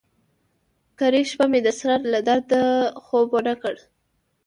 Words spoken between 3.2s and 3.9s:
ونه کړ.